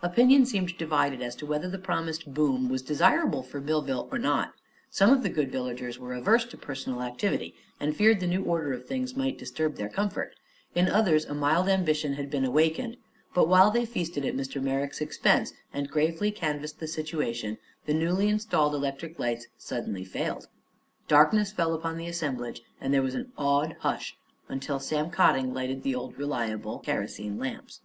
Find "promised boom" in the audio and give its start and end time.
1.76-2.70